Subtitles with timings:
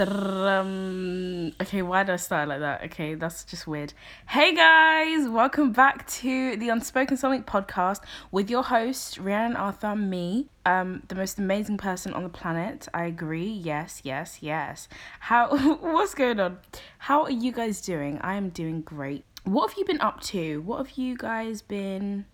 [0.00, 2.82] Okay, why did I start like that?
[2.84, 3.92] Okay, that's just weird.
[4.26, 8.00] Hey guys, welcome back to the Unspoken Something podcast
[8.30, 12.88] with your host, Rhiannon Arthur, me, um, the most amazing person on the planet.
[12.94, 13.46] I agree.
[13.46, 14.88] Yes, yes, yes.
[15.20, 16.60] How, what's going on?
[16.96, 18.18] How are you guys doing?
[18.22, 19.26] I am doing great.
[19.44, 20.62] What have you been up to?
[20.62, 22.24] What have you guys been,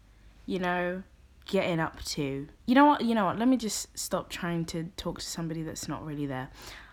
[0.46, 1.02] you know,
[1.46, 2.46] getting up to?
[2.66, 3.00] You know what?
[3.00, 3.36] You know what?
[3.36, 6.50] Let me just stop trying to talk to somebody that's not really there.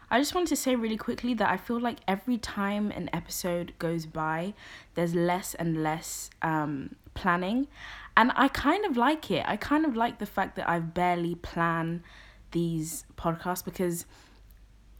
[0.09, 3.73] I just wanted to say really quickly that I feel like every time an episode
[3.79, 4.53] goes by,
[4.93, 7.67] there's less and less um, planning.
[8.15, 9.43] And I kind of like it.
[9.47, 12.03] I kind of like the fact that I barely plan
[12.51, 14.05] these podcasts because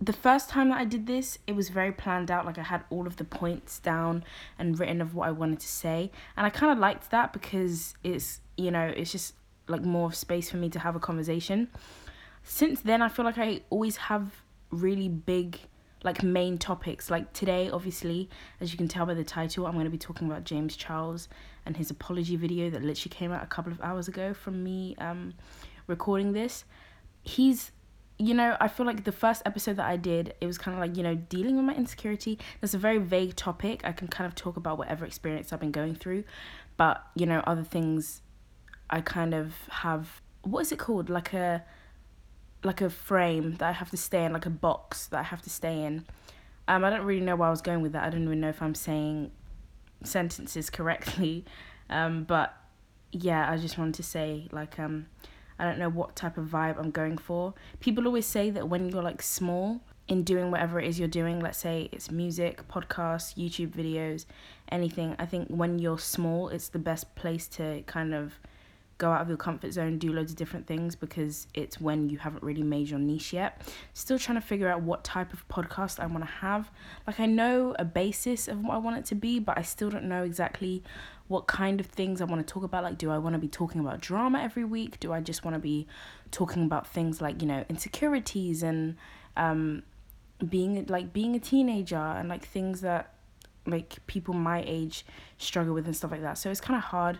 [0.01, 2.45] the first time that I did this, it was very planned out.
[2.45, 4.23] Like I had all of the points down
[4.59, 6.11] and written of what I wanted to say.
[6.35, 9.35] And I kind of liked that because it's, you know, it's just
[9.67, 11.69] like more space for me to have a conversation.
[12.43, 15.59] Since then, I feel like I always have really big
[16.03, 17.09] like main topics.
[17.09, 18.29] Like today obviously
[18.61, 21.27] as you can tell by the title i'm going to be talking about james charles
[21.65, 24.95] and his apology video that literally came out a couple of hours ago from me
[24.99, 25.33] um
[25.87, 26.65] recording this.
[27.23, 27.71] He's
[28.17, 30.79] you know i feel like the first episode that i did it was kind of
[30.79, 32.39] like you know dealing with my insecurity.
[32.61, 33.81] That's a very vague topic.
[33.83, 36.23] I can kind of talk about whatever experience i've been going through.
[36.77, 38.21] But you know other things
[38.89, 41.09] i kind of have what is it called?
[41.09, 41.63] Like a
[42.65, 45.41] like a frame that I have to stay in, like a box that I have
[45.43, 46.05] to stay in.
[46.67, 48.03] Um, I don't really know where I was going with that.
[48.03, 49.31] I don't even know if I'm saying
[50.03, 51.45] sentences correctly.
[51.87, 52.51] Um, but
[53.11, 55.05] yeah, I just wanted to say like um,
[55.59, 57.53] I don't know what type of vibe I'm going for.
[57.79, 61.39] People always say that when you're like small in doing whatever it is you're doing,
[61.39, 64.25] let's say it's music, podcasts, YouTube videos,
[64.71, 65.15] anything.
[65.17, 68.33] I think when you're small, it's the best place to kind of
[68.97, 72.17] go out of your comfort zone, do loads of different things because it's when you
[72.17, 73.61] haven't really made your niche yet.
[73.93, 76.71] Still trying to figure out what type of podcast I want to have.
[77.05, 79.89] Like, I know a basis of what I want it to be, but I still
[79.89, 80.83] don't know exactly
[81.27, 82.83] what kind of things I want to talk about.
[82.83, 84.99] Like, do I want to be talking about drama every week?
[84.99, 85.87] Do I just want to be
[86.31, 88.95] talking about things like, you know, insecurities and,
[89.35, 89.83] um,
[90.49, 93.13] being like being a teenager and like things that
[93.65, 95.05] like people my age
[95.37, 96.37] struggle with and stuff like that.
[96.37, 97.19] So it's kind of hard,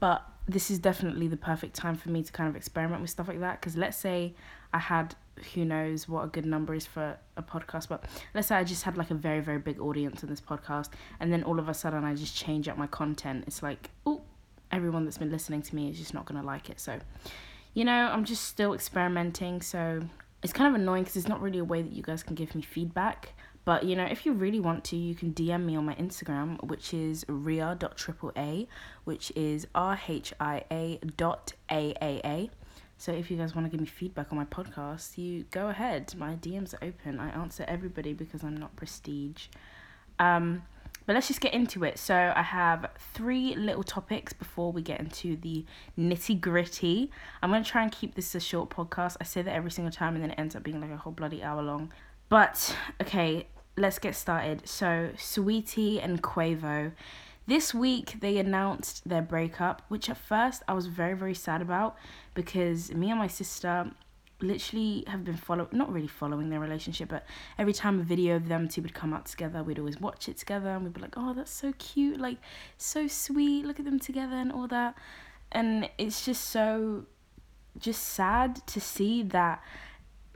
[0.00, 3.28] but this is definitely the perfect time for me to kind of experiment with stuff
[3.28, 3.60] like that.
[3.60, 4.34] Because let's say
[4.72, 5.14] I had
[5.54, 8.84] who knows what a good number is for a podcast but let's say I just
[8.84, 11.74] had like a very very big audience on this podcast and then all of a
[11.74, 13.44] sudden I just change up my content.
[13.46, 14.22] It's like oh
[14.70, 16.78] everyone that's been listening to me is just not going to like it.
[16.78, 17.00] So
[17.72, 20.02] you know I'm just still experimenting so
[20.42, 22.54] it's kind of annoying because it's not really a way that you guys can give
[22.54, 23.32] me feedback
[23.64, 26.62] but you know, if you really want to, you can DM me on my Instagram,
[26.64, 28.66] which is rhia.aaa,
[29.04, 32.50] which is R H I A dot A A A.
[32.96, 36.14] So if you guys want to give me feedback on my podcast, you go ahead.
[36.16, 37.18] My DMs are open.
[37.18, 39.48] I answer everybody because I'm not prestige.
[40.18, 40.62] Um,
[41.06, 41.98] but let's just get into it.
[41.98, 45.64] So I have three little topics before we get into the
[45.98, 47.10] nitty gritty.
[47.42, 49.16] I'm gonna try and keep this a short podcast.
[49.20, 51.12] I say that every single time, and then it ends up being like a whole
[51.12, 51.92] bloody hour long.
[52.30, 53.46] But okay,
[53.76, 54.68] let's get started.
[54.68, 56.92] So, Saweetie and Quavo.
[57.46, 61.96] This week they announced their breakup, which at first I was very, very sad about
[62.32, 63.90] because me and my sister
[64.40, 67.24] literally have been following not really following their relationship but
[67.56, 70.36] every time a video of them two would come out together we'd always watch it
[70.36, 72.36] together and we'd be like oh that's so cute like
[72.76, 74.94] so sweet look at them together and all that
[75.52, 77.06] and it's just so
[77.78, 79.62] just sad to see that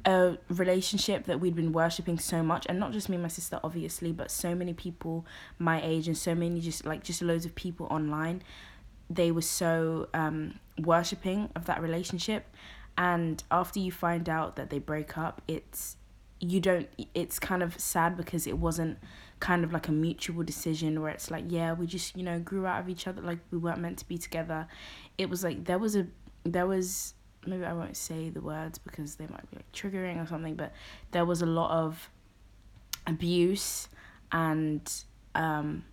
[0.05, 3.59] a relationship that we'd been worshipping so much and not just me and my sister
[3.65, 5.27] obviously but so many people
[5.59, 8.41] my age and so many just like just loads of people online
[9.11, 12.47] they were so um worshipping of that relationship.
[12.97, 15.97] And after you find out that they break up it's
[16.41, 18.97] you don't it's kind of sad because it wasn't
[19.41, 22.65] kind of like a mutual decision where it's like yeah we just you know grew
[22.65, 24.67] out of each other like we weren't meant to be together.
[25.17, 26.07] It was like there was a
[26.45, 27.15] there was
[27.47, 30.73] maybe I won't say the words because they might be like triggering or something, but
[31.13, 32.11] there was a lot of
[33.07, 33.89] abuse
[34.33, 34.93] and
[35.35, 35.85] um,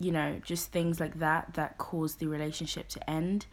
[0.00, 3.46] you know just things like that that caused the relationship to end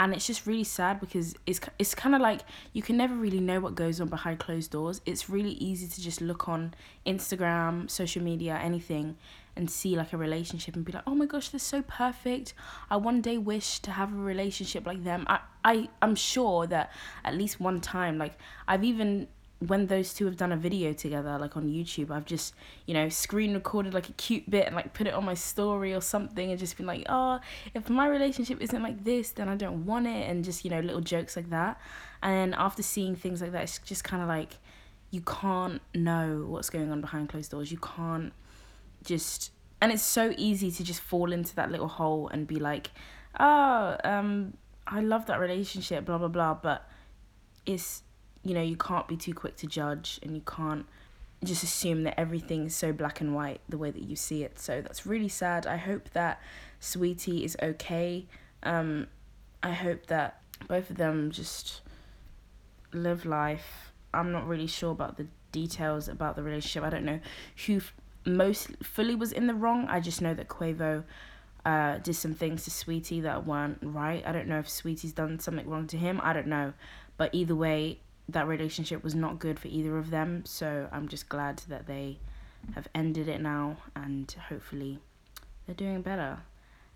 [0.00, 2.40] and it's just really sad because it's it's kind of like
[2.72, 5.02] you can never really know what goes on behind closed doors.
[5.04, 6.72] It's really easy to just look on
[7.06, 9.16] Instagram, social media, anything
[9.56, 12.54] and see like a relationship and be like, "Oh my gosh, they're so perfect.
[12.90, 16.90] I one day wish to have a relationship like them." I I I'm sure that
[17.22, 19.28] at least one time like I've even
[19.60, 22.54] when those two have done a video together, like on YouTube, I've just,
[22.86, 25.94] you know, screen recorded like a cute bit and like put it on my story
[25.94, 27.40] or something and just been like, oh,
[27.74, 30.28] if my relationship isn't like this, then I don't want it.
[30.28, 31.78] And just, you know, little jokes like that.
[32.22, 34.56] And after seeing things like that, it's just kind of like,
[35.10, 37.70] you can't know what's going on behind closed doors.
[37.70, 38.32] You can't
[39.04, 39.52] just
[39.82, 42.90] and it's so easy to just fall into that little hole and be like,
[43.38, 44.54] "Oh, um
[44.86, 46.88] I love that relationship, blah blah blah," but
[47.66, 48.02] it's
[48.42, 50.86] you know, you can't be too quick to judge and you can't
[51.44, 54.58] just assume that everything is so black and white the way that you see it.
[54.58, 55.66] So that's really sad.
[55.66, 56.40] I hope that
[56.80, 58.26] Saweetie is okay.
[58.62, 59.06] Um
[59.62, 61.80] I hope that both of them just
[62.92, 63.92] live life.
[64.12, 66.82] I'm not really sure about the details about the relationship.
[66.84, 67.20] I don't know
[67.66, 67.94] who f-
[68.24, 69.86] most fully was in the wrong.
[69.88, 71.04] I just know that Quavo
[71.64, 74.22] uh, did some things to Saweetie that weren't right.
[74.26, 76.20] I don't know if Saweetie's done something wrong to him.
[76.22, 76.72] I don't know.
[77.16, 78.00] But either way,
[78.32, 80.44] that relationship was not good for either of them.
[80.44, 82.18] So I'm just glad that they
[82.74, 84.98] have ended it now and hopefully
[85.66, 86.40] they're doing better.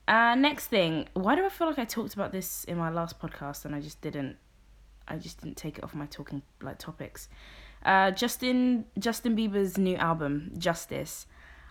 [0.07, 3.19] Uh, next thing, why do I feel like I talked about this in my last
[3.19, 4.37] podcast and I just didn't?
[5.09, 7.29] I just didn't take it off my talking like topics.
[7.85, 11.27] Uh, Justin Justin Bieber's new album, Justice.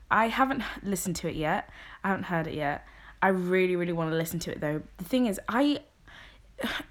[0.10, 1.70] I haven't listened to it yet.
[2.04, 2.86] I haven't heard it yet.
[3.22, 4.82] I really, really want to listen to it though.
[4.98, 5.80] The thing is, I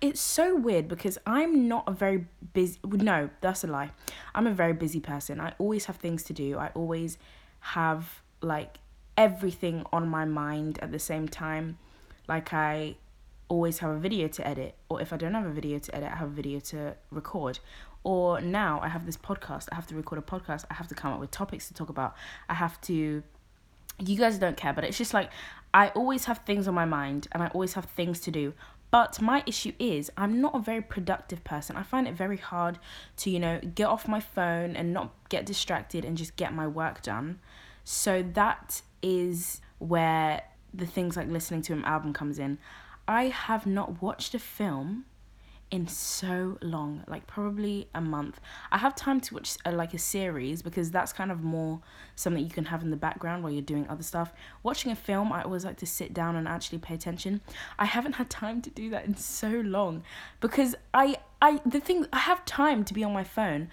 [0.00, 3.91] it's so weird because I'm not a very busy no, that's a lie.
[4.35, 5.41] I'm a very busy person.
[5.41, 6.59] I always have things to do.
[6.59, 7.19] I always
[7.61, 8.79] have like
[9.17, 11.79] everything on my mind at the same time.
[12.29, 12.97] Like I
[13.49, 16.11] always have a video to edit, or if I don't have a video to edit,
[16.11, 17.58] I have a video to record.
[18.05, 20.94] Or now I have this podcast, I have to record a podcast, I have to
[20.94, 22.17] come up with topics to talk about,
[22.49, 23.23] I have to.
[23.99, 25.31] You guys don't care, but it's just like
[25.75, 28.55] I always have things on my mind and I always have things to do.
[28.93, 31.77] But my issue is I'm not a very productive person.
[31.77, 32.79] I find it very hard
[33.17, 36.67] to, you know, get off my phone and not get distracted and just get my
[36.67, 37.41] work done.
[37.85, 40.43] So that is where
[40.75, 42.59] the things like listening to an album comes in.
[43.09, 45.06] I have not watched a film
[45.73, 48.39] in so long, like probably a month.
[48.71, 51.81] I have time to watch a, like a series because that's kind of more
[52.15, 54.35] something you can have in the background while you're doing other stuff.
[54.63, 57.41] Watching a film, I always like to sit down and actually pay attention.
[57.79, 60.05] I haven't had time to do that in so long
[60.41, 63.71] because I I the thing I have time to be on my phone,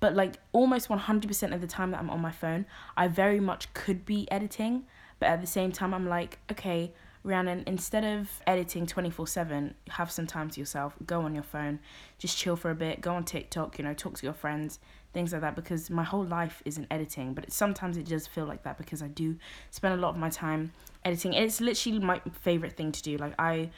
[0.00, 2.66] but like almost 100% of the time that I'm on my phone,
[2.96, 4.84] I very much could be editing,
[5.20, 6.92] but at the same time I'm like, okay,
[7.26, 11.80] Rhiannon, instead of editing 24 7, have some time to yourself, go on your phone,
[12.18, 14.78] just chill for a bit, go on TikTok, you know, talk to your friends,
[15.12, 18.62] things like that, because my whole life isn't editing, but sometimes it does feel like
[18.62, 19.36] that because I do
[19.70, 20.72] spend a lot of my time
[21.04, 21.34] editing.
[21.34, 23.16] It's literally my favorite thing to do.
[23.16, 23.70] Like, I.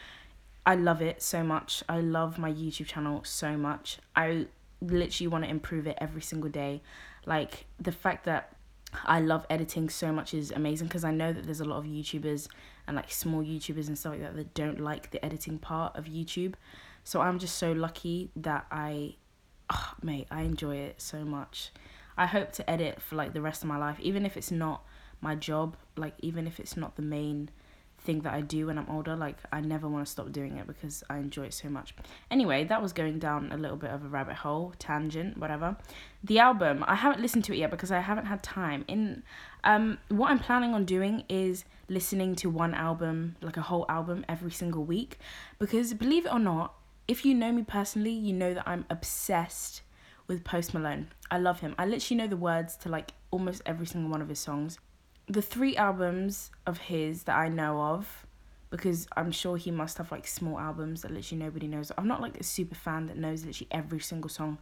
[0.67, 1.83] I love it so much.
[1.89, 4.00] I love my YouTube channel so much.
[4.15, 4.49] I
[4.83, 6.83] literally want to improve it every single day.
[7.25, 8.53] Like the fact that
[9.05, 11.85] I love editing so much is amazing because I know that there's a lot of
[11.85, 12.49] YouTubers
[12.88, 16.06] and like small YouTubers and stuff like that that don't like the editing part of
[16.06, 16.55] YouTube.
[17.05, 19.14] So I'm just so lucky that I,
[19.70, 21.70] oh, mate, I enjoy it so much.
[22.17, 24.82] I hope to edit for like the rest of my life, even if it's not
[25.20, 27.50] my job, like even if it's not the main
[28.00, 29.17] thing that I do when I'm older.
[29.17, 31.95] Like I never want to stop doing it because I enjoy it so much.
[32.31, 35.77] Anyway, that was going down a little bit of a rabbit hole, tangent, whatever.
[36.25, 38.85] The album, I haven't listened to it yet because I haven't had time.
[38.89, 39.23] In
[39.65, 44.25] um what I'm planning on doing is listening to one album, like a whole album
[44.29, 45.19] every single week
[45.59, 46.75] because believe it or not,
[47.06, 49.83] if you know me personally, you know that I'm obsessed
[50.27, 51.09] with Post Malone.
[51.31, 51.75] I love him.
[51.79, 54.78] I literally know the words to like almost every single one of his songs
[55.28, 58.26] the three albums of his that I know of,
[58.70, 61.92] because I'm sure he must have like small albums that literally nobody knows.
[61.97, 64.58] I'm not like a super fan that knows literally every single song,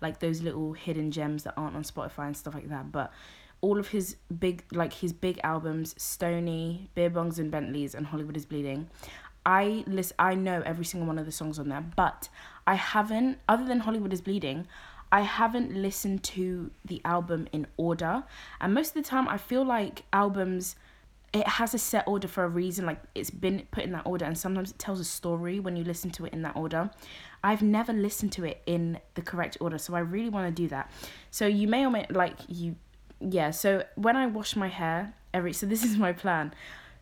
[0.00, 2.92] like those little hidden gems that aren't on Spotify and stuff like that.
[2.92, 3.12] But
[3.60, 8.36] all of his big like his big albums, Stoney, Beer Bongs and Bentleys, and Hollywood
[8.36, 8.88] is Bleeding.
[9.44, 12.28] I list I know every single one of the songs on there, but
[12.66, 14.66] I haven't other than Hollywood is Bleeding,
[15.16, 18.22] I haven't listened to the album in order.
[18.60, 20.76] And most of the time, I feel like albums,
[21.32, 22.84] it has a set order for a reason.
[22.84, 25.84] Like it's been put in that order, and sometimes it tells a story when you
[25.84, 26.90] listen to it in that order.
[27.42, 30.68] I've never listened to it in the correct order, so I really want to do
[30.68, 30.90] that.
[31.30, 32.76] So you may or may like you,
[33.18, 33.52] yeah.
[33.52, 36.52] So when I wash my hair every, so this is my plan.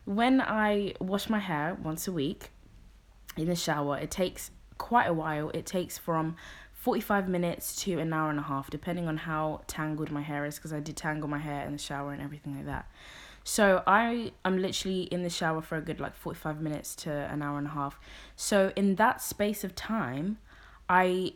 [0.05, 2.51] When I wash my hair once a week
[3.35, 5.49] in the shower, it takes quite a while.
[5.49, 6.37] It takes from
[6.85, 10.57] 45 minutes to an hour and a half, depending on how tangled my hair is,
[10.57, 12.87] because I did tangle my hair in the shower and everything like that.
[13.43, 17.41] So I am literally in the shower for a good like 45 minutes to an
[17.41, 17.99] hour and a half.
[18.35, 20.37] So in that space of time,
[20.87, 21.33] I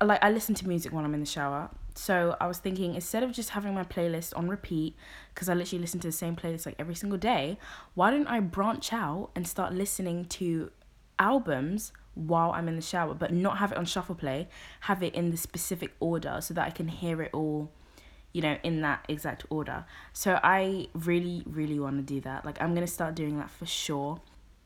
[0.00, 1.70] like I listen to music when I'm in the shower.
[1.96, 4.94] So I was thinking instead of just having my playlist on repeat
[5.34, 7.58] because I literally listen to the same playlist like every single day,
[7.94, 10.70] why don't I branch out and start listening to
[11.18, 14.48] albums while I'm in the shower, but not have it on shuffle play,
[14.80, 17.70] have it in the specific order so that I can hear it all,
[18.32, 19.84] you know, in that exact order.
[20.12, 22.44] So I really, really want to do that.
[22.44, 24.20] Like, I'm going to start doing that for sure.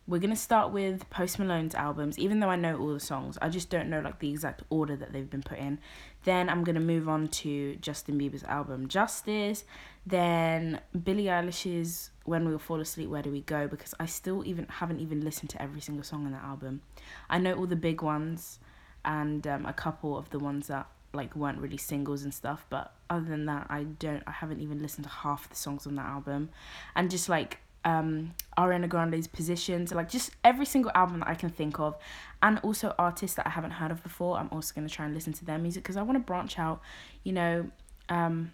[0.09, 3.51] We're to start with Post Malone's albums, even though I know all the songs, I
[3.51, 5.79] just don't know like the exact order that they've been put in.
[6.25, 9.65] Then I'm to move on to Justin Bieber's album Justice,
[10.07, 13.69] then Billie Eilish's When We Will Fall Asleep, Where Do We Go?
[13.69, 16.81] Because I still even haven't even listened to every single song on that album.
[17.29, 18.61] I know all the big ones
[19.05, 22.95] and um, a couple of the ones that like weren't really singles and stuff, but
[23.11, 24.23] other than that, I don't.
[24.27, 26.51] I haven't even listened to half the songs on that album,
[26.95, 31.51] and just like um Ariana Grande's positions, like just every single album that I can
[31.51, 31.97] think of,
[32.43, 34.37] and also artists that I haven't heard of before.
[34.39, 36.81] I'm also gonna try and listen to their music because I want to branch out,
[37.25, 37.71] you know,
[38.09, 38.53] um,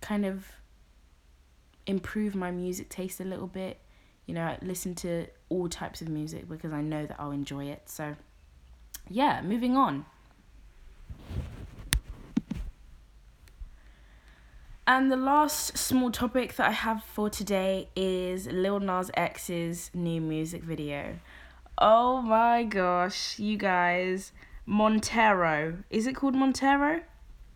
[0.00, 0.46] kind of
[1.86, 3.78] improve my music taste a little bit.
[4.26, 7.82] You know, listen to all types of music because I know that I'll enjoy it.
[7.88, 8.14] So,
[9.08, 10.06] yeah, moving on.
[14.94, 20.20] And the last small topic that I have for today is Lil Nas X's new
[20.20, 21.18] music video.
[21.78, 24.32] Oh my gosh, you guys.
[24.66, 25.78] Montero.
[25.88, 27.00] Is it called Montero?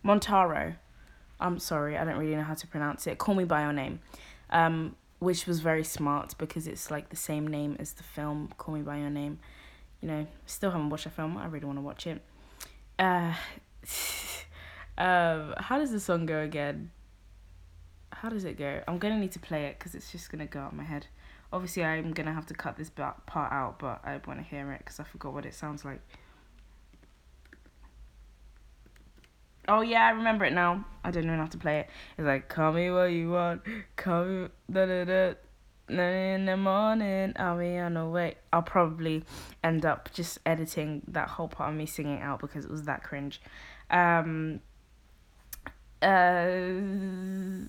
[0.03, 0.77] Montaro.
[1.39, 3.19] I'm sorry, I don't really know how to pronounce it.
[3.19, 3.99] Call Me By Your Name.
[4.49, 8.73] Um, which was very smart because it's like the same name as the film Call
[8.73, 9.37] Me By Your Name.
[10.01, 11.37] You know, still haven't watched the film.
[11.37, 12.19] I really want to watch it.
[12.97, 13.35] Uh,
[14.97, 16.89] um, how does the song go again?
[18.21, 18.81] How does it go?
[18.87, 21.05] I'm gonna need to play it because it's just gonna go out my head.
[21.53, 24.79] Obviously, I'm gonna have to cut this part out, but I want to hear it
[24.79, 26.01] because I forgot what it sounds like.
[29.67, 30.83] Oh yeah, I remember it now.
[31.03, 31.89] I don't know how to play it.
[32.17, 33.61] It's like call me what you want,
[33.95, 35.33] call me da da da.
[35.89, 38.35] In the morning, I'll be on the way.
[38.51, 39.23] I'll probably
[39.63, 43.03] end up just editing that whole part of me singing out because it was that
[43.03, 43.39] cringe.
[43.89, 44.59] Um,
[46.01, 47.67] uh,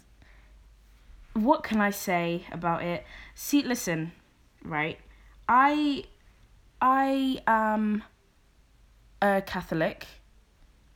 [1.34, 3.04] what can I say about it?
[3.34, 4.12] See, listen,
[4.64, 4.98] right?
[5.48, 6.04] I,
[6.80, 8.02] I am
[9.22, 10.06] a Catholic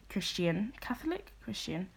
[0.09, 1.89] Christian, Catholic, Christian.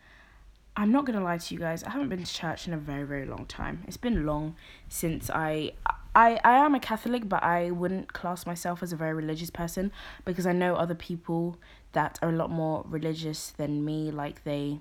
[0.77, 1.83] I'm not gonna lie to you guys.
[1.83, 3.83] I haven't been to church in a very, very long time.
[3.87, 4.55] It's been long
[4.87, 5.73] since I,
[6.15, 9.91] I, I am a Catholic, but I wouldn't class myself as a very religious person
[10.23, 11.57] because I know other people
[11.91, 14.11] that are a lot more religious than me.
[14.11, 14.79] Like they,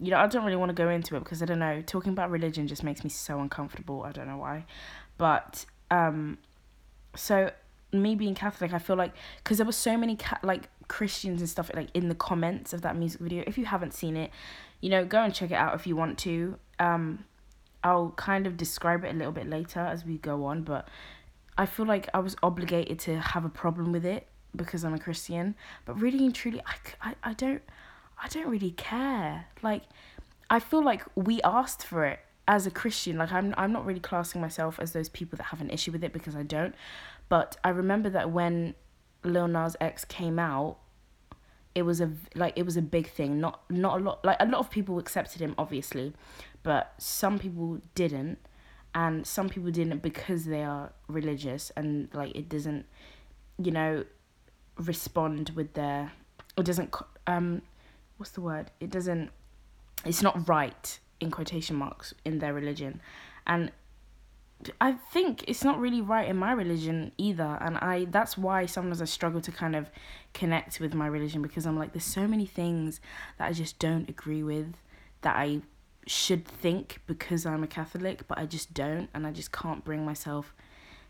[0.00, 1.82] you know, I don't really want to go into it because I don't know.
[1.82, 4.02] Talking about religion just makes me so uncomfortable.
[4.02, 4.64] I don't know why,
[5.18, 6.38] but um,
[7.14, 7.50] so
[7.92, 11.48] me being Catholic, I feel like because there were so many ca- like Christians and
[11.48, 13.44] stuff like in the comments of that music video.
[13.46, 14.30] If you haven't seen it,
[14.80, 16.56] you know, go and check it out if you want to.
[16.78, 17.24] Um,
[17.82, 20.88] I'll kind of describe it a little bit later as we go on, but
[21.56, 24.98] I feel like I was obligated to have a problem with it because I'm a
[24.98, 25.54] Christian.
[25.84, 26.74] But really and truly, I,
[27.10, 27.62] I, I don't,
[28.22, 29.46] I don't really care.
[29.62, 29.82] Like,
[30.48, 33.16] I feel like we asked for it as a Christian.
[33.16, 36.04] Like, I'm, I'm not really classing myself as those people that have an issue with
[36.04, 36.74] it because I don't.
[37.28, 38.74] But I remember that when
[39.24, 40.78] Lil Nas X came out,
[41.74, 43.40] it was a like it was a big thing.
[43.40, 46.12] Not not a lot like a lot of people accepted him obviously,
[46.64, 48.38] but some people didn't,
[48.94, 52.86] and some people didn't because they are religious and like it doesn't,
[53.58, 54.04] you know,
[54.76, 56.10] respond with their
[56.56, 56.92] it doesn't
[57.28, 57.62] um,
[58.20, 58.70] what's the word?
[58.78, 59.30] It doesn't.
[60.04, 63.00] It's not right in quotation marks in their religion,
[63.46, 63.72] and
[64.80, 69.00] I think it's not really right in my religion either, and I that's why sometimes
[69.00, 69.90] I struggle to kind of
[70.34, 73.00] connect with my religion because I'm like, there's so many things
[73.38, 74.74] that I just don't agree with
[75.22, 75.62] that I
[76.06, 80.04] should think because I'm a Catholic, but I just don't, and I just can't bring
[80.04, 80.54] myself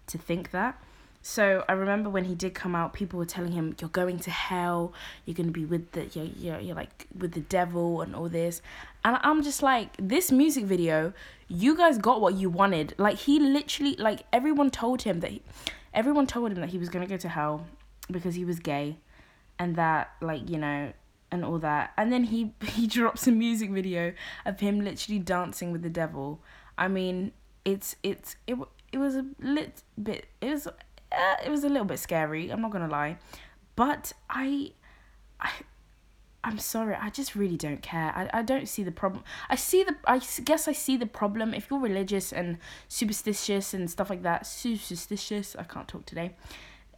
[0.06, 0.80] to think that.
[1.22, 4.30] So I remember when he did come out, people were telling him, "You're going to
[4.30, 4.94] hell.
[5.26, 8.62] You're gonna be with the you're you're, you're like with the devil and all this,"
[9.04, 11.12] and I'm just like, this music video,
[11.46, 12.94] you guys got what you wanted.
[12.96, 15.42] Like he literally, like everyone told him that, he,
[15.92, 17.66] everyone told him that he was gonna go to hell
[18.10, 18.96] because he was gay,
[19.58, 20.92] and that like you know
[21.30, 24.14] and all that, and then he he drops a music video
[24.46, 26.40] of him literally dancing with the devil.
[26.78, 27.32] I mean,
[27.66, 28.56] it's it's it
[28.92, 30.66] it was a lit bit it was
[31.12, 32.50] uh, it was a little bit scary.
[32.50, 33.18] I'm not gonna lie,
[33.76, 34.72] but I,
[35.40, 35.50] I,
[36.42, 36.94] I'm sorry.
[36.94, 38.12] I just really don't care.
[38.14, 39.24] I, I don't see the problem.
[39.48, 39.96] I see the.
[40.06, 41.54] I guess I see the problem.
[41.54, 45.56] If you're religious and superstitious and stuff like that, superstitious.
[45.58, 46.36] I can't talk today.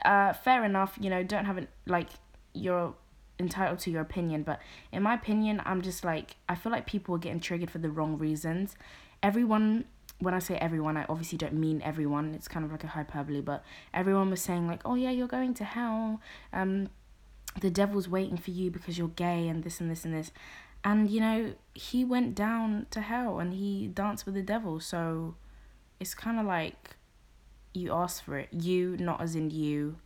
[0.04, 0.96] Uh, fair enough.
[1.00, 2.08] You know, don't have it like
[2.54, 2.94] you're
[3.38, 4.42] entitled to your opinion.
[4.42, 4.60] But
[4.92, 7.90] in my opinion, I'm just like I feel like people are getting triggered for the
[7.90, 8.76] wrong reasons.
[9.22, 9.84] Everyone
[10.22, 12.34] when I say everyone, I obviously don't mean everyone.
[12.34, 15.54] It's kind of like a hyperbole, but everyone was saying like, "Oh yeah, you're going
[15.54, 16.20] to hell.
[16.52, 16.88] Um,
[17.60, 20.30] the devil's waiting for you because you're gay and this and this and this."
[20.84, 24.78] And you know, he went down to hell and he danced with the devil.
[24.80, 25.34] So
[25.98, 26.96] it's kind of like
[27.74, 28.48] you asked for it.
[28.52, 29.96] You, not as in you.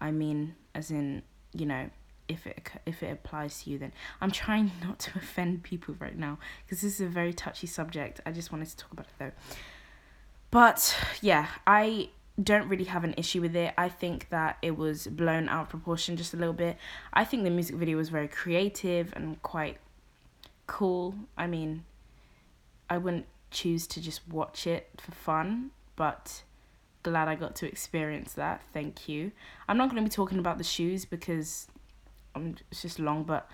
[0.00, 1.22] I mean, as in
[1.54, 1.88] you know,
[2.28, 6.18] if it if it applies to you then i'm trying not to offend people right
[6.18, 8.20] now because this is a very touchy subject.
[8.26, 9.32] I just wanted to talk about it though.
[10.50, 12.10] But yeah i
[12.42, 13.72] don't really have an issue with it.
[13.78, 16.76] I think that it was blown out of proportion just a little bit.
[17.14, 19.78] I think the music video was very creative and quite
[20.66, 21.14] cool.
[21.36, 21.84] I mean
[22.88, 26.42] i wouldn't choose to just watch it for fun but
[27.02, 28.62] glad i got to experience that.
[28.72, 29.32] Thank you.
[29.68, 31.68] I'm not going to be talking about the shoes because
[32.36, 33.48] um, it's just long, but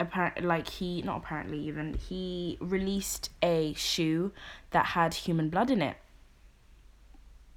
[0.00, 4.32] apparently, like he not apparently even he released a shoe
[4.70, 5.96] that had human blood in it.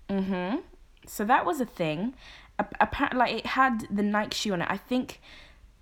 [0.10, 0.64] Mm Mhm.
[1.08, 2.14] So that was a thing.
[2.80, 4.68] Apparently, like it had the Nike shoe on it.
[4.70, 5.22] I think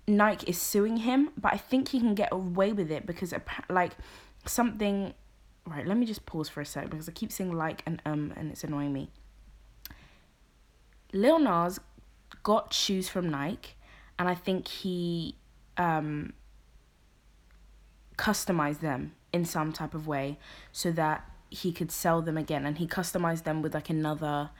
[0.06, 3.32] Nike is suing him, but I think he can get away with it because
[3.68, 3.92] like
[4.46, 5.14] something.
[5.66, 8.34] Right, let me just pause for a sec because I keep saying like and um
[8.36, 9.08] and it's annoying me.
[11.12, 11.80] Lil Nas
[12.42, 13.73] got shoes from Nike
[14.18, 15.36] and I think he
[15.76, 16.32] um,
[18.16, 20.38] customized them in some type of way
[20.72, 24.50] so that he could sell them again, and he customized them with like another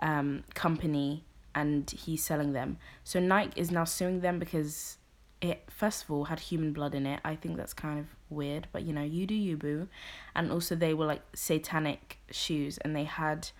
[0.00, 1.24] um, company,
[1.54, 2.78] and he's selling them.
[3.04, 4.98] So Nike is now suing them because
[5.40, 7.20] it first of all had human blood in it.
[7.24, 9.88] I think that's kind of weird, but you know, you do you boo.
[10.34, 13.50] And also they were like satanic shoes and they had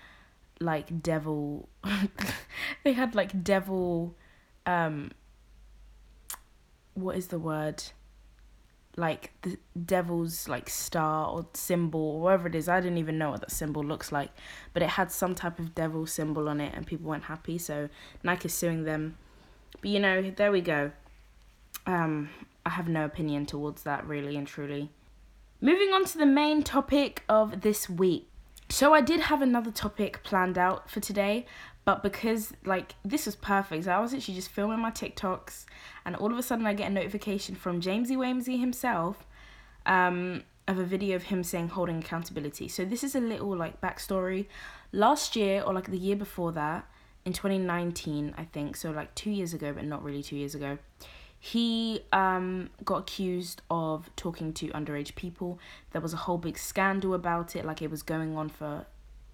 [0.60, 1.68] like devil
[2.84, 4.16] they had like devil
[4.66, 5.12] um
[6.98, 7.82] what is the word?
[8.96, 12.68] Like the devil's like star or symbol or whatever it is.
[12.68, 14.30] I didn't even know what that symbol looks like,
[14.72, 17.58] but it had some type of devil symbol on it, and people weren't happy.
[17.58, 17.88] So
[18.22, 19.16] Nike is suing them.
[19.80, 20.90] But you know, there we go.
[21.86, 22.30] Um,
[22.66, 24.90] I have no opinion towards that, really and truly.
[25.60, 28.28] Moving on to the main topic of this week.
[28.70, 31.46] So I did have another topic planned out for today,
[31.84, 35.64] but because like this was perfect, so I was actually just filming my TikToks,
[36.04, 39.26] and all of a sudden I get a notification from Jamesy Wamesy himself,
[39.86, 42.68] um, of a video of him saying holding accountability.
[42.68, 44.46] So this is a little like backstory.
[44.92, 46.86] Last year or like the year before that,
[47.24, 50.78] in 2019, I think, so like two years ago, but not really two years ago,
[51.40, 55.58] he um, got accused of talking to underage people.
[55.92, 58.86] There was a whole big scandal about it, like it was going on for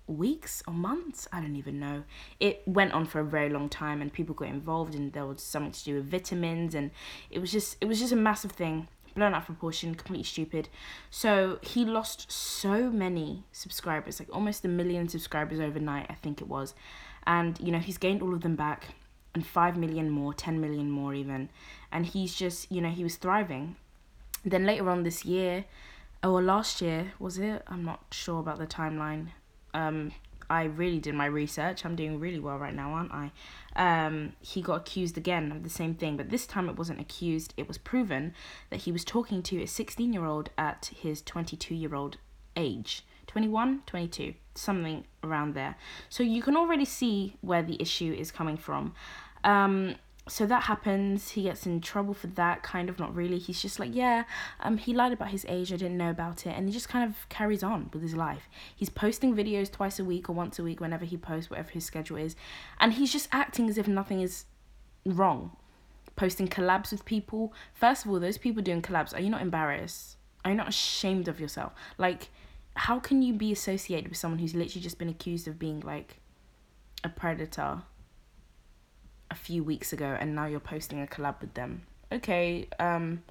[0.06, 1.26] weeks or months.
[1.32, 2.04] I don't even know.
[2.40, 5.42] It went on for a very long time and people got involved and there was
[5.42, 6.90] something to do with vitamins and
[7.30, 10.68] it was just it was just a massive thing blown out of proportion completely stupid.
[11.10, 16.48] So he lost so many subscribers like almost a million subscribers overnight i think it
[16.48, 16.74] was.
[17.26, 18.88] And you know he's gained all of them back
[19.34, 21.48] and 5 million more 10 million more even
[21.94, 23.76] and he's just you know he was thriving
[24.44, 25.64] then later on this year
[26.22, 29.28] or last year was it i'm not sure about the timeline
[29.72, 30.12] um,
[30.48, 31.84] I really did my research.
[31.84, 33.32] I'm doing really well right now, aren't I?
[33.76, 37.54] Um, he got accused again of the same thing, but this time it wasn't accused.
[37.56, 38.34] It was proven
[38.70, 42.18] that he was talking to a 16 year old at his 22 year old
[42.56, 43.04] age.
[43.26, 45.76] 21, 22, something around there.
[46.08, 48.94] So you can already see where the issue is coming from.
[49.42, 53.38] Um, so that happens he gets in trouble for that kind of not really.
[53.38, 54.24] He's just like yeah
[54.60, 57.08] um he lied about his age i didn't know about it and he just kind
[57.08, 58.48] of carries on with his life.
[58.74, 61.84] He's posting videos twice a week or once a week whenever he posts whatever his
[61.84, 62.36] schedule is
[62.80, 64.46] and he's just acting as if nothing is
[65.04, 65.56] wrong.
[66.16, 67.52] Posting collabs with people.
[67.74, 70.16] First of all those people doing collabs are you not embarrassed?
[70.44, 71.74] Are you not ashamed of yourself?
[71.98, 72.30] Like
[72.76, 76.20] how can you be associated with someone who's literally just been accused of being like
[77.04, 77.82] a predator
[79.30, 81.82] a few weeks ago and now you're posting a collab with them.
[82.12, 83.22] Okay, um,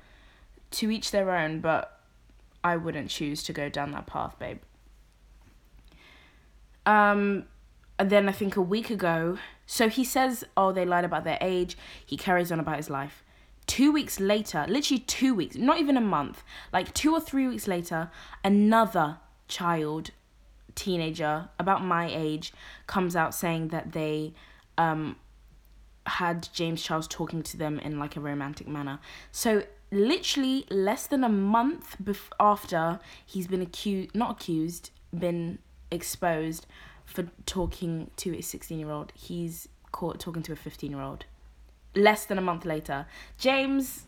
[0.72, 2.00] to each their own, but
[2.64, 4.60] I wouldn't choose to go down that path, babe.
[6.86, 7.46] Um,
[8.00, 11.38] and then I think a week ago, so he says, oh, they lied about their
[11.42, 11.78] age.
[12.06, 13.24] He carries on about his life.
[13.66, 17.68] Two weeks later, literally two weeks, not even a month, like two or three weeks
[17.68, 18.12] later,
[18.44, 20.12] another child,
[20.76, 22.52] teenager, about my age,
[22.88, 24.34] comes out saying that they
[24.78, 25.16] um,
[26.06, 29.00] had James Charles talking to them in like a romantic manner.
[29.32, 35.60] So literally less than a month bef- after he's been accused, not accused, been
[35.92, 36.66] exposed
[37.06, 41.26] for talking to a 16 year old, he's caught talking to a 15 year old.
[41.96, 43.06] Less than a month later.
[43.38, 44.04] James,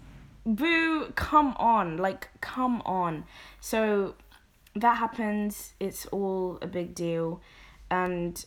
[0.46, 1.98] boo, come on.
[1.98, 3.26] Like, come on.
[3.62, 4.16] So
[4.76, 5.74] that happens.
[5.80, 7.42] It's all a big deal,
[7.90, 8.44] and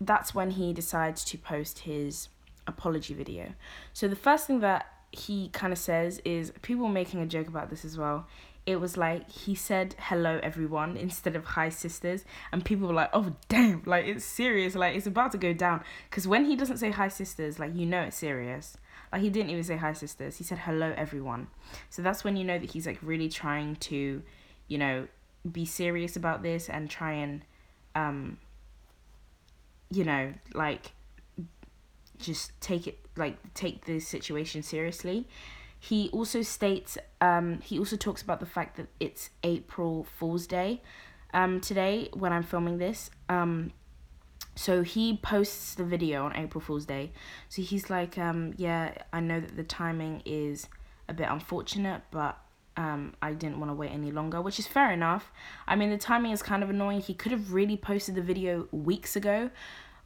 [0.00, 2.28] that's when he decides to post his
[2.70, 3.52] apology video.
[3.92, 7.70] So the first thing that he kind of says is people making a joke about
[7.70, 8.26] this as well.
[8.66, 13.10] It was like he said hello everyone instead of hi sisters and people were like
[13.12, 16.76] oh damn like it's serious like it's about to go down cuz when he doesn't
[16.76, 18.76] say hi sisters like you know it's serious.
[19.12, 20.36] Like he didn't even say hi sisters.
[20.36, 21.48] He said hello everyone.
[21.88, 24.22] So that's when you know that he's like really trying to,
[24.68, 25.08] you know,
[25.50, 27.42] be serious about this and try and
[27.94, 28.38] um
[29.90, 30.92] you know, like
[32.20, 35.26] just take it like take the situation seriously.
[35.78, 40.82] He also states um he also talks about the fact that it's April Fool's Day
[41.32, 43.10] um today when I'm filming this.
[43.28, 43.72] Um
[44.54, 47.12] so he posts the video on April Fool's Day.
[47.48, 50.66] So he's like, um, yeah, I know that the timing is
[51.08, 52.38] a bit unfortunate, but
[52.76, 55.32] um, I didn't want to wait any longer, which is fair enough.
[55.66, 57.00] I mean, the timing is kind of annoying.
[57.00, 59.50] He could have really posted the video weeks ago,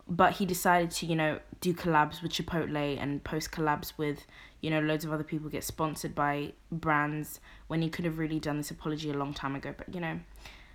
[0.09, 4.27] but he decided to, you know, do collabs with Chipotle and post collabs with,
[4.61, 8.39] you know, loads of other people, get sponsored by brands when he could have really
[8.39, 9.75] done this apology a long time ago.
[9.77, 10.21] But, you know,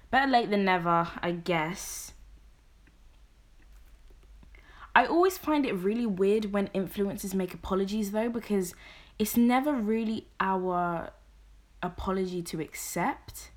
[0.10, 2.14] better late than never, I guess.
[4.96, 8.74] I always find it really weird when influencers make apologies though, because
[9.20, 11.12] it's never really our
[11.84, 13.52] apology to accept.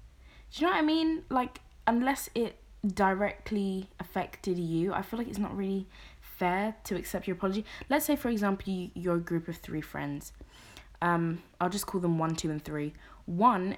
[0.52, 1.22] Do you know what I mean?
[1.30, 5.86] Like, unless it directly affected you, I feel like it's not really
[6.20, 7.64] fair to accept your apology.
[7.88, 10.32] Let's say, for example, you, you're a group of three friends.
[11.00, 12.94] Um, I'll just call them one, two, and three.
[13.26, 13.76] One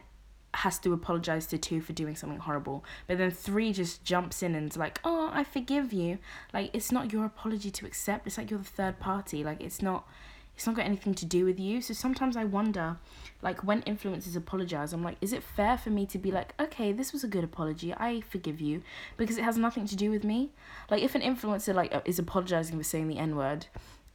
[0.55, 4.55] has to apologize to two for doing something horrible, but then three just jumps in
[4.55, 6.19] and's like, "Oh, I forgive you."
[6.53, 8.27] Like it's not your apology to accept.
[8.27, 9.43] It's like you're the third party.
[9.43, 10.07] Like it's not
[10.55, 11.81] it's not got anything to do with you.
[11.81, 12.97] So sometimes I wonder,
[13.43, 16.93] like when influencers apologize, I'm like, is it fair for me to be like, okay,
[16.93, 18.83] this was a good apology, I forgive you,
[19.17, 20.53] because it has nothing to do with me.
[20.91, 23.67] Like if an influencer like is apologizing for saying the n word,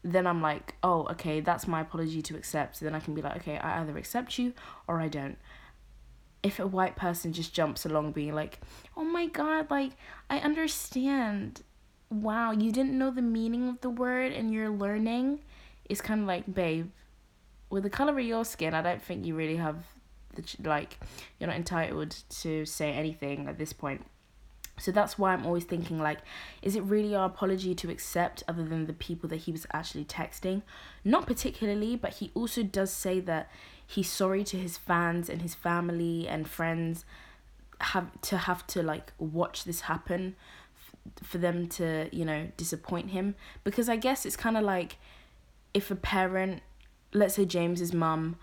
[0.02, 2.78] then I'm like, oh, okay, that's my apology to accept.
[2.78, 4.54] So then I can be like, okay, I either accept you
[4.88, 5.38] or I don't.
[6.42, 8.60] If a white person just jumps along being like,
[8.96, 9.92] oh my god, like
[10.30, 11.64] I understand.
[12.10, 15.42] Wow, you didn't know the meaning of the word and you're learning
[15.90, 16.90] it's kind of like, babe,
[17.70, 19.78] with the color of your skin, I don't think you really have
[20.36, 21.00] the like
[21.40, 24.06] you're not entitled to say anything at this point.
[24.80, 26.20] So that's why I'm always thinking like,
[26.62, 30.06] is it really our apology to accept other than the people that he was actually
[30.06, 30.62] texting?
[31.04, 33.50] Not particularly, but he also does say that
[33.86, 37.06] he's sorry to his fans and his family and friends
[37.82, 40.36] have to have to like watch this happen
[40.76, 44.98] f- for them to, you know, disappoint him because I guess it's kind of like
[45.74, 46.62] if a parent,
[47.14, 48.38] let's say James's mum,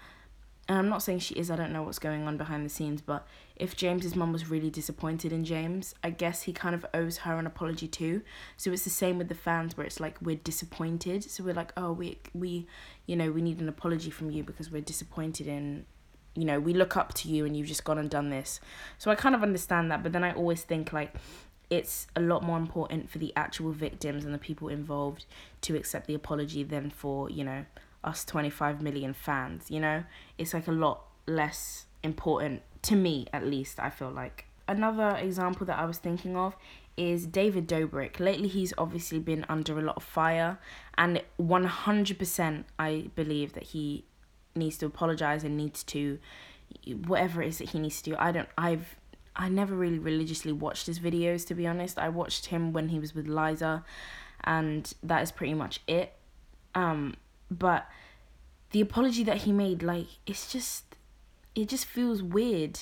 [0.68, 3.00] and I'm not saying she is, I don't know what's going on behind the scenes,
[3.00, 7.18] but if James's mum was really disappointed in James, I guess he kind of owes
[7.18, 8.22] her an apology too.
[8.56, 11.22] So it's the same with the fans where it's like we're disappointed.
[11.22, 12.66] So we're like, oh, we, we,
[13.06, 15.86] you know, we need an apology from you because we're disappointed in,
[16.34, 18.60] you know, we look up to you and you've just gone and done this.
[18.98, 21.14] So I kind of understand that, but then I always think like,
[21.68, 25.26] it's a lot more important for the actual victims and the people involved
[25.62, 27.64] to accept the apology than for, you know,
[28.04, 30.04] us 25 million fans, you know?
[30.38, 34.46] It's like a lot less important to me at least, I feel like.
[34.68, 36.56] Another example that I was thinking of
[36.96, 38.20] is David Dobrik.
[38.20, 40.58] Lately he's obviously been under a lot of fire
[40.96, 44.04] and 100% I believe that he
[44.54, 46.18] needs to apologize and needs to
[47.06, 48.16] whatever it is that he needs to do.
[48.18, 48.96] I don't I've
[49.36, 51.98] I never really religiously watched his videos to be honest.
[51.98, 53.84] I watched him when he was with Liza
[54.44, 56.14] and that is pretty much it.
[56.74, 57.14] Um
[57.50, 57.86] but
[58.70, 60.96] the apology that he made like it's just
[61.54, 62.80] it just feels weird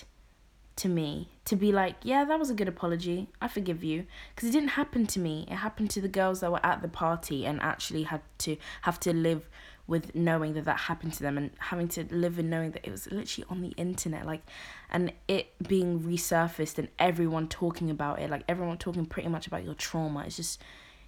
[0.76, 3.28] to me to be like, yeah, that was a good apology.
[3.40, 5.46] I forgive you because it didn't happen to me.
[5.48, 8.98] It happened to the girls that were at the party and actually had to have
[9.00, 9.48] to live
[9.86, 12.90] with knowing that that happened to them and having to live in knowing that it
[12.90, 14.42] was literally on the internet like
[14.90, 19.62] and it being resurfaced and everyone talking about it like everyone talking pretty much about
[19.62, 20.60] your trauma it's just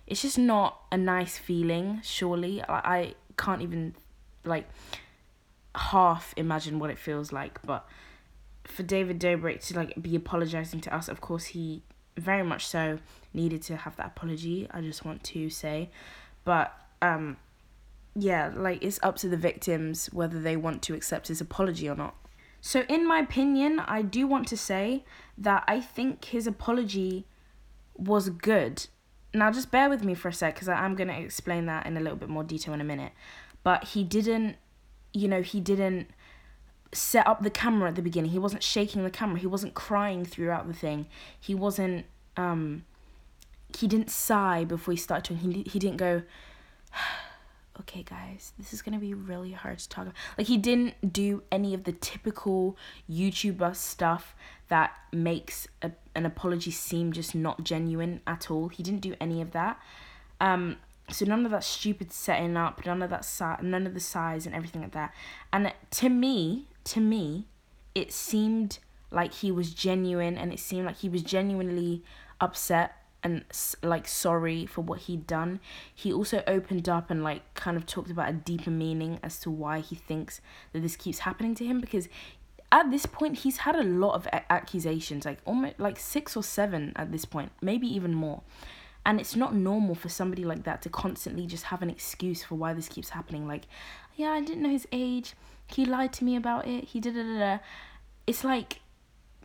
[0.07, 2.63] it's just not a nice feeling surely.
[2.63, 3.95] I, I can't even
[4.45, 4.69] like
[5.75, 7.87] half imagine what it feels like but
[8.65, 11.83] for david dobrik to like be apologizing to us of course he
[12.17, 12.99] very much so
[13.35, 15.91] needed to have that apology i just want to say.
[16.45, 17.37] But um
[18.19, 21.95] yeah, like it's up to the victims whether they want to accept his apology or
[21.95, 22.15] not.
[22.63, 25.05] So, in my opinion, I do want to say
[25.37, 27.27] that I think his apology
[27.95, 28.87] was good.
[29.35, 31.97] Now, just bear with me for a sec because I'm going to explain that in
[31.97, 33.13] a little bit more detail in a minute.
[33.63, 34.57] But he didn't,
[35.13, 36.09] you know, he didn't
[36.93, 38.31] set up the camera at the beginning.
[38.31, 39.39] He wasn't shaking the camera.
[39.39, 41.07] He wasn't crying throughout the thing.
[41.39, 42.85] He wasn't um
[43.77, 45.53] he didn't sigh before he started talking.
[45.53, 46.23] He he didn't go
[47.81, 50.15] okay guys, this is to be really hard to talk about.
[50.37, 52.77] Like he didn't do any of the typical
[53.11, 54.35] YouTuber stuff
[54.69, 58.69] that makes a, an apology seem just not genuine at all.
[58.69, 59.81] He didn't do any of that.
[60.41, 60.77] Um
[61.11, 64.45] so none of that stupid setting up, none of that si- none of the size
[64.47, 65.15] and everything like that.
[65.53, 67.47] And to me, to me,
[67.95, 68.79] it seemed
[69.11, 72.03] like he was genuine and it seemed like he was genuinely
[72.41, 73.45] upset and
[73.83, 75.59] like sorry for what he'd done.
[75.93, 79.51] He also opened up and like kind of talked about a deeper meaning as to
[79.51, 80.41] why he thinks
[80.73, 82.09] that this keeps happening to him because
[82.71, 86.93] at this point he's had a lot of accusations like almost like 6 or 7
[86.95, 88.43] at this point, maybe even more.
[89.05, 92.55] And it's not normal for somebody like that to constantly just have an excuse for
[92.55, 93.49] why this keeps happening.
[93.49, 93.65] Like,
[94.15, 95.35] yeah, I didn't know his age.
[95.67, 96.85] He lied to me about it.
[96.85, 97.61] He did it.
[98.27, 98.81] It's like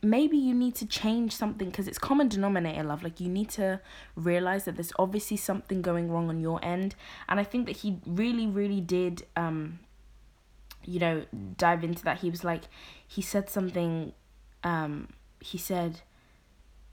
[0.02, 3.80] maybe you need to change something because it's common denominator love like you need to
[4.16, 6.94] realize that there's obviously something going wrong on your end
[7.28, 9.78] and i think that he really really did um
[10.84, 11.24] you know
[11.56, 12.64] dive into that he was like
[13.06, 14.12] he said something
[14.64, 16.00] um he said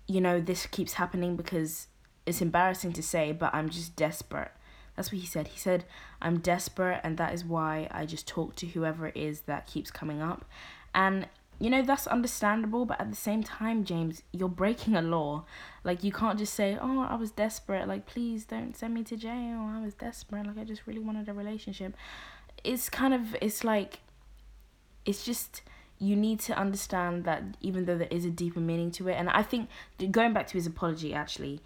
[0.05, 1.87] you know this keeps happening because
[2.29, 4.51] it's embarrassing to say, but I'm just desperate.
[4.95, 5.47] That's what he said.
[5.47, 5.85] He said,
[6.21, 9.89] I'm desperate, and that is why I just talk to whoever it is that keeps
[9.89, 10.45] coming up.
[10.93, 11.27] And,
[11.59, 15.45] you know, that's understandable, but at the same time, James, you're breaking a law.
[15.83, 17.87] Like, you can't just say, oh, I was desperate.
[17.87, 19.69] Like, please don't send me to jail.
[19.69, 20.47] I was desperate.
[20.47, 21.95] Like, I just really wanted a relationship.
[22.63, 23.99] It's kind of, it's like,
[25.05, 25.61] it's just
[26.01, 29.29] you need to understand that even though there is a deeper meaning to it and
[29.31, 29.67] i think
[30.11, 31.61] going back to his apology actually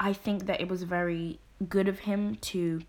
[0.00, 2.80] I think that it was very good of him to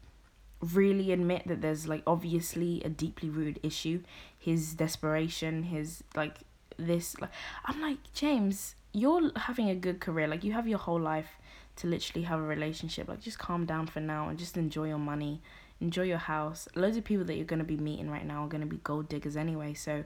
[0.62, 4.02] really admit that there's like obviously a deeply rooted issue
[4.42, 6.40] his desperation his like
[6.78, 7.32] this like
[7.66, 10.28] i'm like james you're having a good career.
[10.28, 11.30] Like you have your whole life
[11.78, 13.08] to literally have a relationship.
[13.08, 15.42] Like just calm down for now and just enjoy your money.
[15.80, 16.68] Enjoy your house.
[16.76, 19.36] Loads of people that you're to be meeting right now are to be gold diggers
[19.36, 19.74] anyway.
[19.74, 20.04] So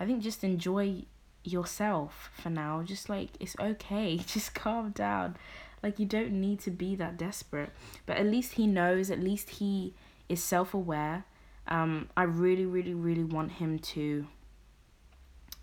[0.00, 1.04] i think just enjoy
[1.44, 2.82] yourself for now.
[2.82, 4.16] Just like it's okay.
[4.26, 5.36] Just calm down.
[5.82, 7.70] Like you don't need to be that desperate.
[8.06, 9.94] But at least he knows, at least he
[10.28, 11.24] is self-aware.
[11.68, 14.26] Um I really really really want him to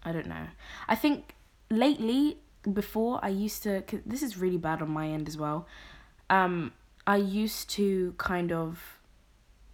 [0.04, 0.48] I don't know.
[0.88, 1.36] I think
[1.70, 2.38] lately
[2.74, 5.68] before I used to this is really bad on my end as well.
[6.30, 6.74] Um
[7.08, 9.00] I used to kind of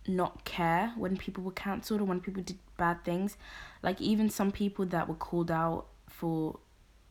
[0.07, 3.37] not care when people were cancelled or when people did bad things.
[3.81, 6.59] Like even some people that were called out for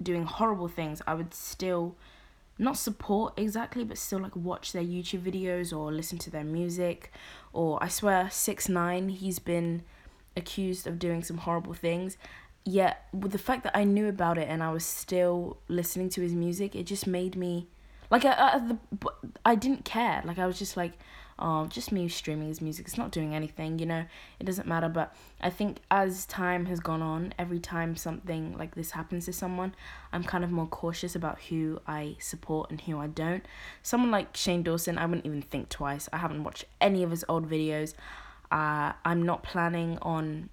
[0.03, 1.97] doing horrible things, I would still
[2.59, 7.13] not support exactly, but still like watch their YouTube videos or listen to their music.
[7.53, 9.83] Or I swear, six nine, he's been
[10.37, 12.17] accused of doing some horrible things.
[12.65, 16.21] Yet with the fact that I knew about it and I was still listening to
[16.23, 17.69] his music, it just made me
[18.11, 18.79] like I, I, the,
[19.45, 20.23] I didn't care.
[20.25, 20.93] Like I was just like,
[21.39, 22.87] oh, just me streaming his music.
[22.87, 24.05] It's not doing anything, you know.
[24.39, 24.89] It doesn't matter.
[24.89, 29.33] But I think as time has gone on, every time something like this happens to
[29.33, 29.75] someone,
[30.13, 33.45] I'm kind of more cautious about who I support and who I don't.
[33.83, 36.09] Someone like Shane Dawson, I wouldn't even think twice.
[36.13, 37.95] I haven't watched any of his old videos.
[38.51, 40.51] Uh, I'm not planning on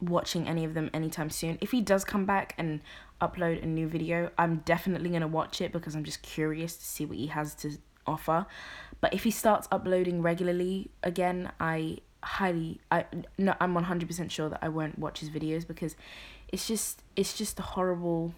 [0.00, 1.58] watching any of them anytime soon.
[1.60, 2.80] If he does come back and
[3.20, 6.84] upload a new video, I'm definitely going to watch it because I'm just curious to
[6.84, 8.46] see what he has to offer.
[9.00, 13.04] But if he starts uploading regularly again, I highly I
[13.36, 15.96] no I'm 100% sure that I won't watch his videos because
[16.48, 18.34] it's just it's just a horrible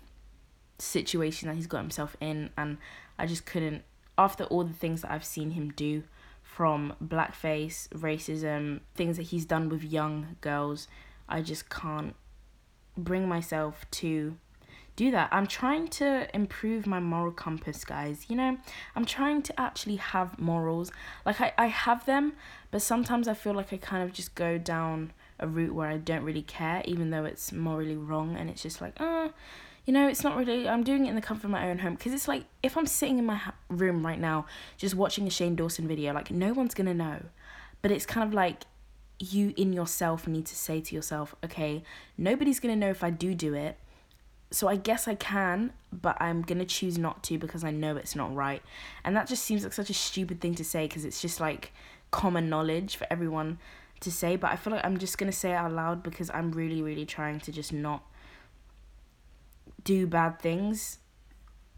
[0.79, 2.79] situation that he's got himself in and
[3.19, 3.83] I just couldn't
[4.17, 6.05] after all the things that I've seen him do
[6.43, 10.87] from blackface, racism, things that he's done with young girls,
[11.29, 12.15] I just can't
[12.97, 14.37] bring myself to
[14.97, 15.29] do that.
[15.33, 18.27] I'm trying to improve my moral compass, guys.
[18.29, 18.59] You know,
[18.95, 20.93] I'm trying to actually have morals.
[21.27, 22.35] Like, I, I have them,
[22.71, 25.97] but sometimes I feel like I kind of just go down a route where I
[25.97, 28.37] don't really care, even though it's morally wrong.
[28.37, 29.31] And it's just like, uh,
[29.85, 31.95] you know, it's not really, I'm doing it in the comfort of my own home.
[31.95, 35.57] Because it's like, if I'm sitting in my room right now, just watching a Shane
[35.57, 37.21] Dawson video, like, no one's going to know.
[37.83, 38.65] But it's kind of like,
[39.19, 41.83] you in yourself need to say to yourself, okay,
[42.19, 43.79] nobody's going to know if I do do it
[44.55, 48.15] so I guess I can, but I'm gonna choose not to because I know it's
[48.15, 48.63] not right.
[49.05, 51.73] And that just seems like such a stupid thing to say because it's just like
[52.11, 53.59] common knowledge for everyone
[54.01, 54.37] to say.
[54.37, 57.05] But I feel like I'm just gonna say it out loud because I'm really, really
[57.05, 58.05] trying to just not
[59.83, 60.99] do bad things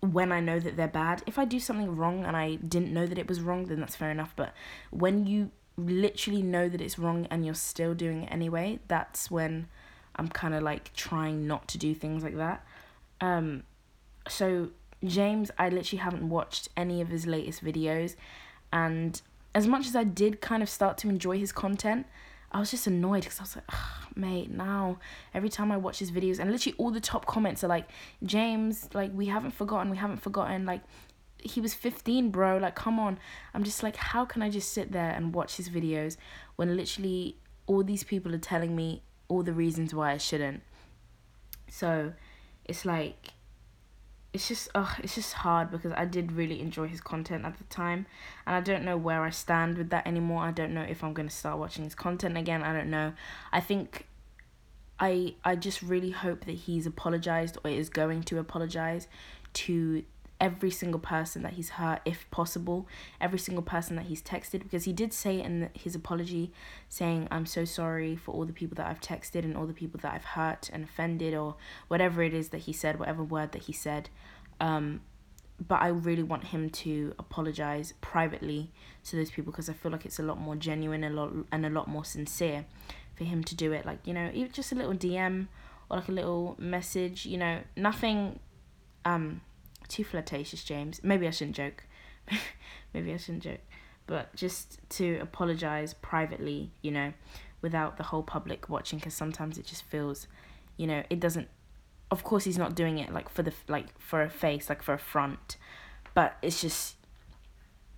[0.00, 1.22] when I know that they're bad.
[1.26, 3.96] If I do something wrong and I didn't know that it was wrong, then that's
[3.96, 4.34] fair enough.
[4.36, 4.52] But
[4.90, 9.68] when you literally know that it's wrong and you're still doing it anyway, that's when
[10.16, 12.65] I'm kind of like trying not to do things like that.
[13.20, 13.62] Um,
[14.28, 14.70] so
[15.04, 18.16] James, I literally haven't watched any of his latest videos,
[18.72, 19.20] and
[19.54, 22.06] as much as I did kind of start to enjoy his content,
[22.52, 24.98] I was just annoyed because I was like, oh, mate, now
[25.34, 27.88] every time I watch his videos, and literally all the top comments are like,
[28.22, 30.82] James, like we haven't forgotten, we haven't forgotten, like
[31.38, 33.18] he was 15 bro like come on.
[33.54, 36.16] I'm just like how can i just sit there and watch his videos
[36.56, 40.62] when literally all these people are telling me all the reasons why i shouldn't?
[41.68, 42.12] So
[42.66, 43.32] it's like
[44.32, 47.64] it's just oh it's just hard because i did really enjoy his content at the
[47.64, 48.06] time.
[48.46, 50.42] And i don't know where i stand with that anymore.
[50.42, 52.62] I don't know if i'm to start watching his content again.
[52.62, 53.14] I don't know.
[53.52, 54.06] I think
[54.98, 59.08] i i just really hope that he's apologized or is going to apologize
[59.52, 60.02] to
[60.40, 62.86] every single person that he's hurt if possible
[63.20, 66.52] every single person that he's texted because he did say in his apology
[66.88, 69.98] saying i'm so sorry for all the people that i've texted and all the people
[70.02, 71.56] that i've hurt and offended or
[71.88, 74.08] whatever it is that he said whatever word that he said.
[74.60, 75.02] Um,
[75.66, 78.70] but i really want him to apologize privately
[79.04, 81.64] to those people because i feel like it's a lot more genuine a lot and
[81.64, 82.66] a lot more sincere
[83.16, 83.84] for him to do it.
[83.84, 85.48] Like you know even just a little dm
[85.88, 88.38] or like a little message you know nothing
[89.04, 89.40] um
[89.86, 91.00] too flirtatious, James.
[91.02, 91.84] Maybe I shouldn't joke.
[92.94, 93.60] Maybe I shouldn't joke.
[94.06, 97.12] But just to apologize privately, you know,
[97.60, 100.28] without the whole public watching, because sometimes it just feels,
[100.76, 101.48] you know, it doesn't.
[102.10, 104.94] Of course, he's not doing it like for the like for a face, like for
[104.94, 105.56] a front,
[106.14, 106.96] but it's just,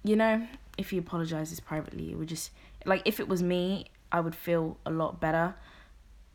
[0.02, 0.46] you know,
[0.78, 2.52] if he apologizes privately, it would just
[2.86, 5.56] like if it was me, I would feel a lot better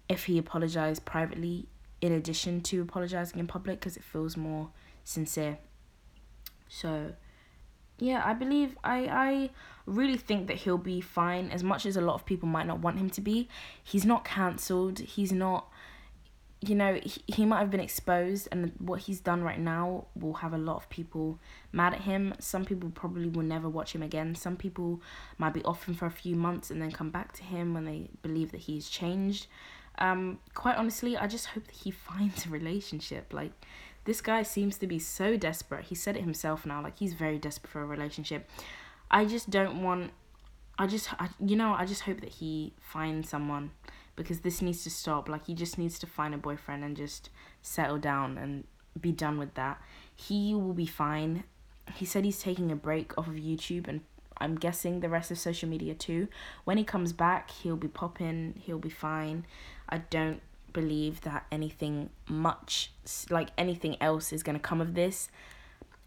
[0.08, 1.68] if he apologized privately
[2.02, 4.70] in addition to apologizing in public because it feels more
[5.04, 5.58] sincere.
[6.68, 7.14] So,
[8.00, 9.50] yeah, I believe I I
[9.86, 11.50] really think that he'll be fine.
[11.52, 13.50] As much as a lot of people might not want him to be,
[13.84, 15.00] he's not cancelled.
[15.00, 15.70] He's not.
[16.66, 20.36] You know, he, he might have been exposed, and what he's done right now will
[20.36, 21.38] have a lot of people
[21.74, 22.34] mad at him.
[22.40, 24.34] Some people probably will never watch him again.
[24.34, 25.02] Some people
[25.38, 27.84] might be off him for a few months and then come back to him when
[27.84, 29.48] they believe that he's changed.
[30.00, 33.34] Um, quite honestly, I just hope that he finds a relationship.
[33.34, 33.52] Like,
[34.06, 35.86] this guy seems to be so desperate.
[35.86, 38.50] He said it himself now, like he's very desperate for a relationship.
[39.10, 40.12] I just don't want
[40.78, 43.72] I just I, you know, I just hope that he finds someone
[44.16, 45.30] because this needs to stop.
[45.30, 47.30] Like he just needs to find a boyfriend and just
[47.62, 48.66] settle down and
[49.00, 49.82] be done with that.
[50.16, 51.44] He will be fine.
[51.96, 54.02] He said he's taking a break off of YouTube and
[54.38, 56.28] I'm guessing the rest of social media too.
[56.64, 59.46] When he comes back, he'll be popping, he'll be fine.
[59.90, 60.42] I don't
[60.74, 62.92] believe that anything much
[63.30, 65.30] like anything else is going to come of this.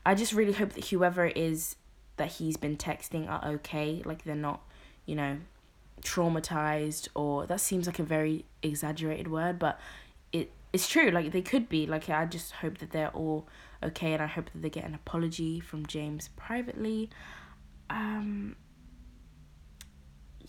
[0.04, 1.76] I just really hope that whoever it is
[2.16, 4.60] that he's been texting are okay, like they're not,
[5.04, 5.38] you know,
[6.02, 9.80] traumatized or that seems like a very exaggerated word, but
[10.32, 11.10] it it's true.
[11.10, 11.86] Like they could be.
[11.86, 13.46] Like I just hope that they're all
[13.82, 17.10] okay, and I hope that they get an apology from James privately.
[17.88, 18.56] Um.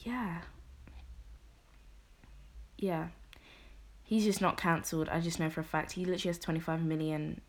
[0.03, 0.41] Yeah.
[2.77, 3.07] Yeah
[4.07, 5.09] he's just not cancelled.
[5.09, 7.41] I just know for a fact he literally has 25 million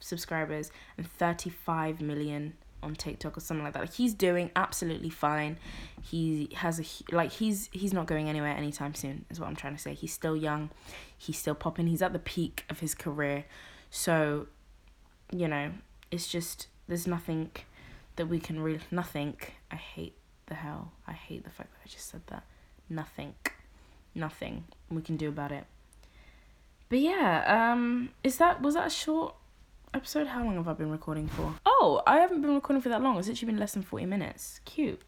[0.00, 3.80] subscribers and 35 million on TikTok or something like that.
[3.80, 5.56] Like he's doing absolutely fine.
[6.02, 9.24] He has a like he's he's not going anywhere anytime soon.
[9.30, 9.94] Is what I'm trying to say.
[9.94, 10.70] He's still young.
[11.16, 11.86] He's still popping.
[11.86, 13.44] He's at the peak of his career.
[13.90, 14.48] So,
[15.32, 15.70] you know,
[16.10, 17.52] it's just there's nothing
[18.16, 19.36] that we can really nothing.
[19.70, 20.92] I hate the hell.
[21.06, 22.42] I hate the fact that I just said that.
[22.90, 23.34] Nothing
[24.14, 25.64] nothing we can do about it.
[26.88, 29.34] But yeah, um, is that was that a short
[29.92, 30.28] episode?
[30.28, 31.54] How long have I been recording for?
[31.66, 33.18] Oh, I haven't been recording for that long.
[33.18, 34.60] It's actually been less than forty minutes.
[34.64, 35.00] Cute.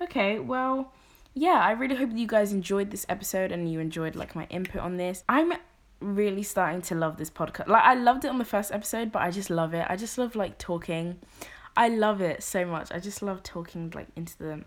[0.00, 0.92] Okay, well,
[1.34, 4.82] yeah, I really hope you guys enjoyed this episode and you enjoyed like my input
[4.82, 5.24] on this.
[5.28, 5.52] I'm
[6.00, 7.68] really starting to love this podcast.
[7.68, 9.86] Like I loved it on the first episode, but I just love it.
[9.88, 11.18] I just love like talking.
[11.76, 12.92] I love it so much.
[12.92, 14.64] I just love talking like into the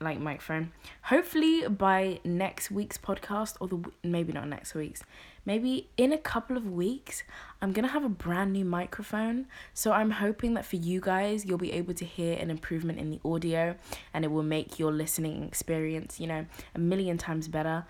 [0.00, 0.72] like microphone.
[1.02, 5.02] Hopefully by next week's podcast or the maybe not next week's.
[5.44, 7.24] Maybe in a couple of weeks,
[7.60, 9.46] I'm going to have a brand new microphone.
[9.74, 13.10] So I'm hoping that for you guys, you'll be able to hear an improvement in
[13.10, 13.74] the audio
[14.14, 17.84] and it will make your listening experience, you know, a million times better.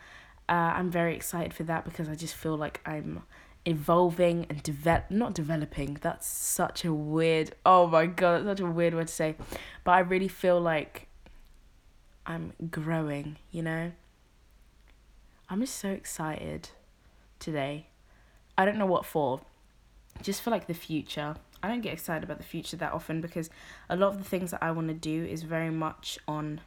[0.49, 3.23] Uh, I'm very excited for that because I just feel like I'm
[3.65, 8.71] evolving and develop not developing that's such a weird oh my god that's such a
[8.71, 9.37] weird word to say
[9.85, 11.07] but i really feel like
[12.27, 13.93] I'm growing, you know?
[15.49, 16.71] I'm just so excited
[17.39, 17.89] today.
[18.57, 19.41] I don't know what for.
[20.23, 21.37] Just for like the future.
[21.63, 23.51] I don't get excited about the future that often because
[23.89, 26.61] a lot of the things that I want to do is very much on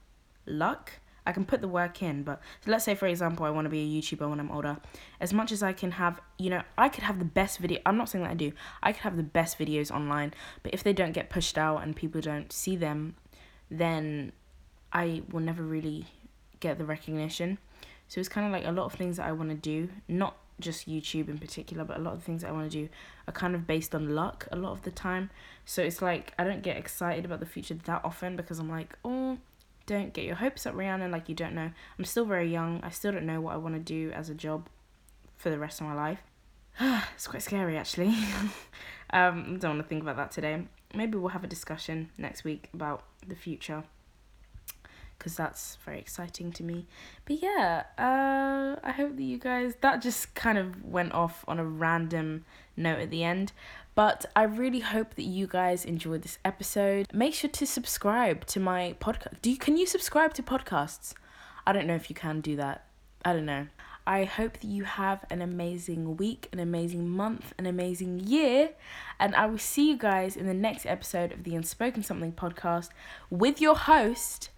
[0.46, 0.92] luck.
[1.28, 3.80] I can put the work in, but let's say for example I want to be
[3.80, 4.78] a YouTuber when I'm older.
[5.20, 7.80] As much as I can have, you know, I could have the best video.
[7.86, 8.52] I'm not saying that I do.
[8.84, 11.96] I could have the best videos online, but if they don't get pushed out and
[11.96, 13.16] people don't see them,
[13.72, 14.32] then
[14.92, 16.06] I will never really
[16.60, 17.58] get the recognition.
[18.08, 20.38] So it's kind of like a lot of things that I want to do, not
[20.60, 22.90] just YouTube in particular, but a lot of things that I want to do
[23.28, 25.30] are kind of based on luck a lot of the time.
[25.66, 28.98] So it's like I don't get excited about the future that often because I'm like,
[29.04, 29.38] oh,
[29.86, 31.72] don't get your hopes up, Rihanna, like you don't know.
[31.98, 32.80] I'm still very young.
[32.84, 34.68] I still don't know what I want to do as a job
[35.38, 36.20] for the rest of my life.
[37.16, 38.16] it's quite scary actually.
[39.12, 40.66] um, don't want to think about that today.
[40.94, 43.84] Maybe we'll have a discussion next week about the future
[45.26, 46.86] because that's very exciting to me.
[47.26, 51.58] But yeah, uh, I hope that you guys, that just kind of went off on
[51.58, 52.46] a random
[52.78, 53.52] note at the end.
[53.96, 57.08] But I really hope that you guys enjoyed this episode.
[57.12, 59.42] Make sure to subscribe to my podcast.
[59.42, 61.16] Do you can you subscribe to podcasts?
[61.66, 62.86] I don't know if you can do that.
[63.24, 63.66] I don't know.
[64.06, 68.70] I hope that you have an amazing week, an amazing month, an amazing year,
[69.20, 72.90] and I will see you guys in the next episode of the Unspoken Something podcast
[73.32, 74.52] with your host,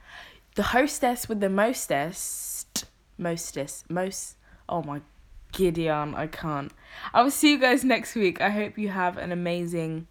[0.58, 2.86] the hostess with the mostest,
[3.16, 4.38] mostest, most.
[4.68, 5.02] Oh my
[5.52, 6.74] Gideon, I can't.
[7.14, 8.42] I will see you guys next week.
[8.42, 10.08] I hope you have an amazing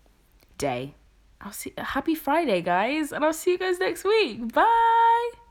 [0.57, 0.95] day.
[1.41, 4.53] I'll see happy Friday, guys, and I'll see you guys next week.
[4.55, 5.46] Bye.